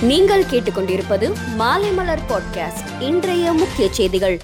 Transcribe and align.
நீங்கள் 0.00 0.44
கேட்டுக்கொண்டிருப்பது 0.44 1.32
மாலைமலர் 1.58 2.18
பாட்காஸ்ட் 2.28 3.00
இன்றைய 3.00 3.52
முக்கிய 3.52 3.88
செய்திகள். 3.90 4.40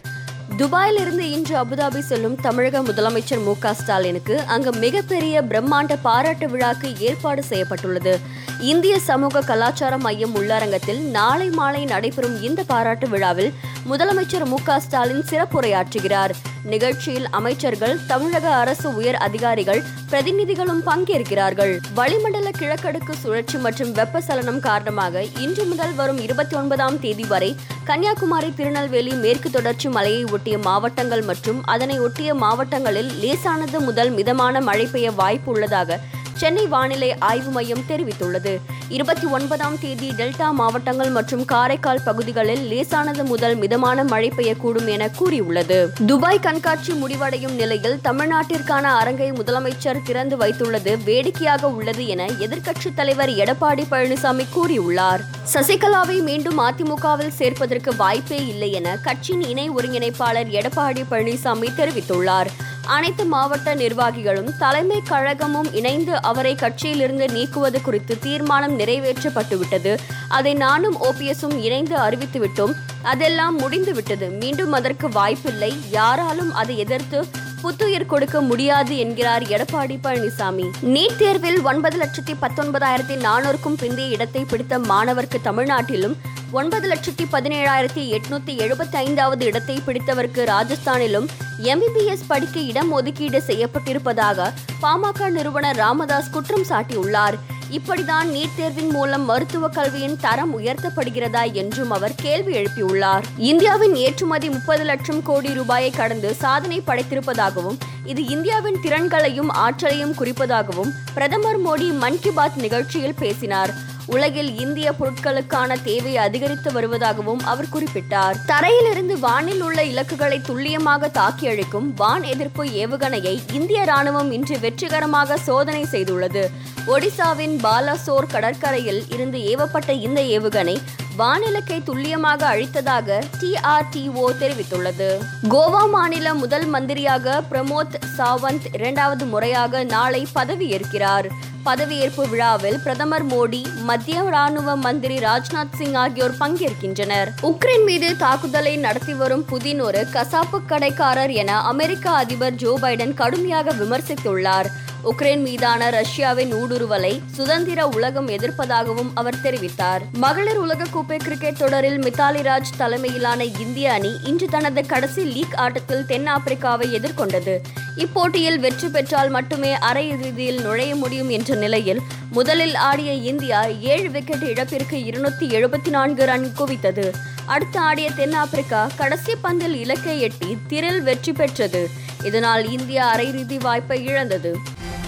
துபாயில் 0.56 1.00
இருந்து 1.00 1.30
இன்று 1.30 1.56
அபுதாபி 1.56 1.98
செல்லும் 1.98 2.34
தமிழக 2.34 2.80
முதலமைச்சர் 2.80 3.44
மு 3.44 3.54
க 3.58 3.74
ஸ்டாலினுக்கு 3.74 4.40
அங்கு 4.40 4.72
மிகப்பெரிய 4.72 5.42
பிரம்மாண்ட 5.42 5.98
பாராட்டு 6.02 6.48
விழாக்கு 6.48 6.98
ஏற்பாடு 6.98 7.42
செய்யப்பட்டுள்ளது. 7.42 8.18
இந்திய 8.60 9.00
சமூக 9.00 9.40
கலாச்சார 9.40 9.98
மையம் 9.98 10.36
உள்ளரங்கத்தில் 10.36 11.00
நாளை 11.00 11.48
மாலை 11.48 11.84
நடைபெறும் 11.84 12.42
இந்த 12.42 12.64
பாராட்டு 12.64 13.08
விழாவில் 13.08 13.52
முதலமைச்சர் 13.90 14.44
மு 14.50 14.56
க 14.66 14.76
ஸ்டாலின் 14.84 15.26
சிறப்புரையாற்றுகிறார். 15.30 16.32
நிகழ்ச்சியில் 16.72 17.26
அமைச்சர்கள் 17.38 17.94
தமிழக 18.06 18.46
அரசு 18.60 18.88
உயர் 18.98 19.18
அதிகாரிகள் 19.26 19.82
பிரதிநிதிகளும் 20.10 20.80
பங்கேற்கிறார்கள். 20.88 21.74
வளிமண்டல 21.98 22.50
கிழக்கடுக்கு 22.58 23.14
சுழற்சி 23.22 23.58
மற்றும் 23.58 23.92
வெப்பசலனம் 23.98 24.60
காரணமாக 24.68 25.24
இன்று 25.44 25.64
முதல் 25.64 25.94
வரும் 25.94 26.20
இருபத்தி 26.26 26.56
ஒன்பதாம் 26.56 26.98
தேதி 27.00 27.26
வரை 27.34 27.50
கன்னியாகுமரி 27.84 28.50
திருநெல்வேலி 28.54 29.14
மேற்கு 29.24 29.50
தொடர்ச்சி 29.50 29.88
மலையை 29.88 30.24
ஒட்டிய 30.36 30.58
மாவட்டங்கள் 30.68 31.24
மற்றும் 31.30 31.62
அதனை 31.74 31.98
ஒட்டிய 32.00 32.34
மாவட்டங்களில் 32.34 33.10
லேசானது 33.22 33.80
முதல் 33.80 34.10
மிதமான 34.10 34.60
மழை 34.60 34.86
பெய்ய 34.86 35.10
வாய்ப்பு 35.22 35.50
உள்ளதாக 35.52 36.00
சென்னை 36.36 36.66
வானிலை 36.66 37.18
ஆய்வு 37.18 37.50
மையம் 37.50 37.84
தெரிவித்துள்ளது. 37.88 38.58
இருபத்தி 38.88 39.26
ஒன்பதாம் 39.26 39.78
தேதி 39.80 40.08
டெல்டா 40.10 40.50
மாவட்டங்கள் 40.50 41.08
மற்றும் 41.08 41.44
காரைக்கால் 41.44 42.00
பகுதிகளில் 42.04 42.62
லேசானது 42.68 43.24
முதல் 43.24 43.56
மிதமான 43.56 44.04
மழை 44.04 44.32
பெய்யக்கூடும் 44.36 44.86
என 44.86 45.08
கூறியுள்ளது. 45.08 45.92
துபாய் 46.06 46.40
கண்காட்சி 46.40 46.92
முடிவடையும் 46.92 47.54
நிலையில் 47.54 48.00
தமிழ்நாட்டிற்கான 48.04 48.82
அரங்கை 48.82 49.32
முதலமைச்சர் 49.32 50.02
திறந்து 50.02 50.36
வைத்துள்ளது. 50.36 51.04
வேடிக்கையாக 51.04 51.70
உள்ளது 51.70 52.06
என 52.06 52.26
எதிர்க்கட்சித் 52.26 52.94
தலைவர் 52.94 53.30
எடப்பாடி 53.30 53.84
பழனிசாமி 53.90 54.46
கூறியுள்ளார். 54.56 55.24
சசிகலாவை 55.54 56.22
மீண்டும் 56.22 56.60
அதிமுகவில் 56.60 57.36
சேர்ப்பதற்கு 57.38 57.96
வாய்ப்பே 57.96 58.46
இல்லை 58.46 58.72
என 58.72 58.98
கட்சியின் 59.02 59.48
இணை 59.48 59.70
ஒருங்கிணைப்பாளர் 59.70 60.52
எடப்பாடி 60.58 61.04
பழனிசாமி 61.10 61.68
தெரிவித்துள்ளார். 61.76 62.46
அனைத்து 62.86 63.24
மாவட்ட 63.24 63.74
நிர்வாகிகளும் 63.74 64.56
தலைமை 64.58 65.02
கழகமும் 65.02 65.74
இணைந்து 65.74 66.22
அவரை 66.22 66.54
கட்சியிலிருந்து 66.54 67.26
நீக்குவது 67.28 67.82
குறித்து 67.82 68.18
தீர்மானம் 68.18 68.78
நிறைவேற்றப்பட்டுவிட்டது. 68.78 69.96
அதை 70.28 70.54
நானும் 70.54 71.02
ஓபிஎஸும் 71.02 71.58
இணைந்து 71.58 71.96
அறிவித்துவிட்டோம். 71.96 72.72
அதெல்லாம் 73.02 73.56
முடிந்துவிட்டது. 73.56 74.28
மீண்டும் 74.28 74.72
அதற்கு 74.72 75.08
வாய்ப்பில்லை. 75.08 75.74
யாராலும் 75.90 76.54
அதை 76.54 76.78
எதிர்த்து 76.78 77.26
புத்துயிர் 77.62 78.06
கொடுக்க 78.06 78.40
முடியாது 78.40 78.96
என்கிறார் 78.96 79.42
எடப்பாடி 79.42 79.98
பழனிசாமி. 80.02 80.70
நீட் 80.82 81.16
தேர்வில் 81.16 81.62
ஒன்பது 81.62 81.98
லட்சத்தி 81.98 82.34
பத்தொன்பதாயிரத்தி 82.42 83.16
நானூறுக்கும் 83.16 83.76
பிந்தைய 83.78 84.10
இடத்தை 84.10 84.44
பிடித்த 84.44 84.78
மாணவருக்கு 84.78 85.40
தமிழ்நாட்டிலும் 85.44 86.16
ஒன்பது 86.52 86.88
லட்சத்தி 86.88 87.24
பதினேழாயிரத்தி 87.32 88.02
எட்நூத்தி 88.16 88.52
எழுபத்தி 88.58 88.96
ஐந்தாவது 88.96 89.44
இடத்தை 89.44 89.82
பிடித்தவருக்கு 89.86 90.42
ராஜஸ்தானிலும் 90.44 91.26
எம்பிபிஎஸ் 91.62 92.22
படிக்க 92.26 92.60
இடம் 92.60 92.92
ஒதுக்கீடு 92.92 93.42
செய்யப்பட்டிருப்பதாக 93.46 94.52
பாமக 94.82 95.30
நிறுவனர் 95.30 95.76
ராமதாஸ் 95.76 96.30
குற்றம் 96.30 96.64
சாட்டியுள்ளார். 96.68 97.34
இப்படிதான் 97.70 98.28
நீட் 98.34 98.54
தேர்வின் 98.56 98.90
மூலம் 98.90 99.24
மருத்துவ 99.24 99.68
கல்வியின் 99.68 100.16
தரம் 100.20 100.58
உயர்த்தப்படுகிறதா 100.58 101.52
என்றும் 101.52 101.90
அவர் 101.90 102.14
கேள்வி 102.14 102.54
எழுப்பியுள்ளார். 102.56 103.22
இந்தியாவின் 103.36 103.94
ஏற்றுமதி 103.94 104.48
முப்பது 104.48 104.84
லட்சம் 104.84 105.22
கோடி 105.22 105.52
ரூபாயை 105.52 105.90
கடந்து 105.90 106.34
சாதனை 106.34 106.82
படைத்திருப்பதாகவும் 106.86 107.78
இது 108.04 108.24
இந்தியாவின் 108.24 108.78
திறன்களையும் 108.82 109.48
ஆற்றலையும் 109.48 110.14
குறிப்பதாகவும் 110.14 110.92
பிரதமர் 111.14 111.62
மோடி 111.66 111.98
மன் 111.98 112.20
கி 112.20 112.30
பாத் 112.30 112.56
நிகழ்ச்சியில் 112.56 113.14
பேசினார். 113.18 113.94
உலகில் 114.06 114.58
இந்திய 114.58 114.92
பொருட்களுக்கான 114.92 115.82
தேவை 115.82 116.16
அதிகரித்து 116.16 116.70
வருவதாகவும் 116.70 117.42
அவர் 117.44 117.72
குறிப்பிட்டார். 117.74 118.36
தரையிலிருந்து 118.46 119.18
வானில் 119.18 119.60
உள்ள 119.60 119.84
இலக்குகளை 119.84 120.40
துல்லியமாக 120.40 121.08
தாக்கி 121.08 121.46
அழிக்கும் 121.46 121.94
வான் 121.94 122.22
எதிர்ப்பு 122.22 122.64
ஏவுகணையை 122.64 123.34
இந்திய 123.52 123.84
ராணுவம் 123.84 124.30
இன்று 124.30 124.58
வெற்றிகரமாக 124.60 125.36
சோதனை 125.36 125.82
செய்துள்ளது. 125.90 126.44
ஒடிசாவின் 126.86 127.56
பாலாசோர் 127.62 128.30
கடற்கரையில் 128.32 129.02
இருந்து 129.08 129.38
ஏவப்பட்ட 129.38 129.90
இந்த 129.90 130.20
ஏவுகணை 130.22 130.76
வானிலக்கை 131.18 131.82
துல்லியமாக 131.82 132.54
அழித்ததாக 132.54 133.22
டிஆர்டிஓ 133.40 134.24
தெரிவித்துள்ளது. 134.40 135.08
கோவா 135.48 135.90
மாநில 135.90 136.34
முதல் 136.34 136.66
மந்திரியாக 136.66 137.42
பிரமோத் 137.50 137.94
சாவந்த் 138.18 138.66
இரண்டாவது 138.72 139.24
முறையாக 139.24 139.84
நாளை 139.84 140.26
பதவியேற்கிறார். 140.34 141.28
பதவியேற்பு 141.64 142.28
விழாவில் 142.28 142.78
பிரதமர் 142.78 143.26
மோடி 143.26 143.62
மத்திய 143.82 144.22
ராணுவ 144.22 144.76
மந்திரி 144.76 145.18
ராஜ்நாத் 145.18 145.74
சிங் 145.76 145.94
ஆகியோர் 145.94 146.36
பங்கேற்கின்றனர். 146.40 147.28
உக்ரைன் 147.42 147.84
மீது 147.84 148.16
தாக்குதலை 148.16 148.76
நடத்தி 148.76 149.14
வரும் 149.14 149.44
புதின் 149.50 149.80
ஒரு 149.80 150.06
கசாப்பு 150.12 150.60
கடைக்காரர் 150.66 151.30
என 151.30 151.60
அமெரிக்க 151.60 152.10
அதிபர் 152.10 152.54
ஜோ 152.54 152.78
பைடன் 152.82 153.14
கடுமையாக 153.14 153.72
விமர்சித்துள்ளார். 153.72 154.66
உக்ரைன் 155.10 155.42
மீதான 155.42 155.90
ரஷ்யாவின் 155.90 156.52
ஊடுருவலை 156.54 157.20
சுதந்திர 157.32 157.88
உலகம் 157.88 158.28
எதிர்ப்பதாகவும் 158.28 159.10
அவர் 159.14 159.38
தெரிவித்தார். 159.42 160.02
மகளிர் 160.12 160.60
உலகக்கோப்பை 160.62 161.16
கிரிக்கெட் 161.16 161.56
தொடரில் 161.56 161.98
மித்தாலி 161.98 162.40
ராஜ் 162.42 162.72
தலைமையிலான 162.76 163.44
இந்திய 163.44 163.92
அணி 163.92 164.10
இன்று 164.24 164.46
தனது 164.46 164.86
கடைசி 164.86 165.24
லீக் 165.24 165.54
ஆட்டத்தில் 165.54 166.04
தென்னாப்பிரிக்காவை 166.08 166.88
எதிர்கொண்டது. 166.98 167.54
இப்போட்டியில் 167.96 168.58
வெற்றி 168.58 168.88
பெற்றால் 168.88 169.28
மட்டுமே 169.28 169.74
அரையிறுதியில் 169.74 170.60
நுழைய 170.60 170.94
முடியும் 170.94 171.28
என்ற 171.28 171.54
நிலையில் 171.54 172.00
முதலில் 172.30 172.74
ஆடிய 172.74 173.12
இந்தியா 173.12 173.62
ஏழு 173.64 174.10
விக்கெட் 174.10 174.42
இழப்பிற்கு 174.42 174.96
இருநூத்தி 174.96 175.48
எழுபத்தி 175.58 175.88
நான்கு 175.88 176.24
ரன் 176.24 176.48
குவித்தது. 176.58 177.06
அடுத்து 177.46 177.78
ஆடிய 177.78 178.10
தென்னாப்பிரிக்கா 178.10 178.88
கடைசி 178.96 179.32
பந்தில் 179.44 179.76
இலக்கை 179.84 180.20
எட்டி 180.20 180.56
திரில் 180.68 181.02
வெற்றி 181.02 181.32
பெற்றது. 181.32 181.88
இதனால் 182.24 182.70
இந்தியா 182.70 183.14
அரையிறுதி 183.14 183.58
வாய்ப்பை 183.60 184.04
இழந்தது. 184.04 184.52